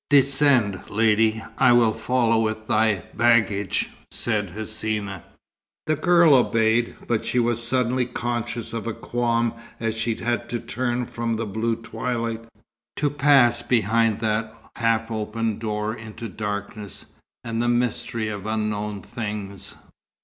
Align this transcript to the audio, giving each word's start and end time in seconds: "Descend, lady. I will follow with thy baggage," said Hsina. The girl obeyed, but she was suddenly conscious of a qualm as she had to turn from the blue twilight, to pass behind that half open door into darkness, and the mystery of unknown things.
"Descend, 0.09 0.81
lady. 0.89 1.43
I 1.59 1.73
will 1.73 1.91
follow 1.91 2.39
with 2.39 2.65
thy 2.65 3.03
baggage," 3.13 3.91
said 4.09 4.49
Hsina. 4.49 5.21
The 5.85 5.95
girl 5.95 6.33
obeyed, 6.33 6.95
but 7.07 7.23
she 7.23 7.37
was 7.37 7.61
suddenly 7.61 8.07
conscious 8.07 8.73
of 8.73 8.87
a 8.87 8.95
qualm 8.95 9.53
as 9.79 9.95
she 9.95 10.15
had 10.15 10.49
to 10.49 10.59
turn 10.59 11.05
from 11.05 11.35
the 11.35 11.45
blue 11.45 11.75
twilight, 11.75 12.43
to 12.95 13.11
pass 13.11 13.61
behind 13.61 14.21
that 14.21 14.51
half 14.75 15.11
open 15.11 15.59
door 15.59 15.93
into 15.95 16.27
darkness, 16.27 17.05
and 17.43 17.61
the 17.61 17.67
mystery 17.69 18.27
of 18.27 18.47
unknown 18.47 19.03
things. 19.03 19.75